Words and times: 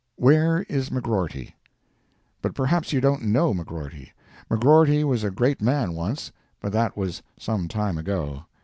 Where 0.15 0.63
Is 0.67 0.89
McGrorty? 0.89 1.53
But 2.41 2.55
perhaps 2.55 2.91
you 2.91 3.01
don't 3.01 3.21
know 3.21 3.53
McGrorty? 3.53 4.09
McGrorty 4.49 5.03
was 5.03 5.23
a 5.23 5.29
great 5.29 5.61
man 5.61 5.93
once—but 5.93 6.71
that 6.71 6.97
was 6.97 7.21
some 7.37 7.67
time 7.67 7.99
ago. 7.99 8.45